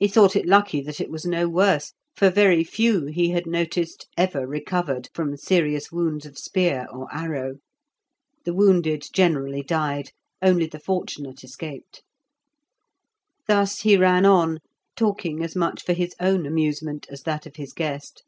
He 0.00 0.08
thought 0.08 0.34
it 0.34 0.46
lucky 0.46 0.80
that 0.82 1.00
it 1.00 1.12
was 1.12 1.24
no 1.24 1.48
worse, 1.48 1.92
for 2.16 2.28
very 2.28 2.64
few, 2.64 3.06
he 3.06 3.28
had 3.30 3.46
noticed, 3.46 4.08
ever 4.16 4.44
recovered 4.44 5.08
from 5.14 5.36
serious 5.36 5.92
wounds 5.92 6.26
of 6.26 6.36
spear 6.36 6.88
or 6.90 7.06
arrow. 7.14 7.58
The 8.44 8.52
wounded 8.52 9.04
generally 9.12 9.62
died; 9.62 10.10
only 10.42 10.66
the 10.66 10.80
fortunate 10.80 11.44
escaped. 11.44 12.02
Thus 13.46 13.82
he 13.82 13.96
ran 13.96 14.26
on, 14.26 14.58
talking 14.96 15.44
as 15.44 15.54
much 15.54 15.84
for 15.84 15.92
his 15.92 16.16
own 16.18 16.44
amusement 16.44 17.06
as 17.08 17.22
that 17.22 17.46
of 17.46 17.54
his 17.54 17.72
guest. 17.72 18.24